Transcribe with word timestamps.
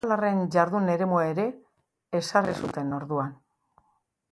Aralarren 0.03 0.39
jardun 0.53 0.87
eremua 0.93 1.21
ere 1.33 1.45
ezarri 2.21 2.57
zuten 2.65 2.99
orduan. 3.03 3.39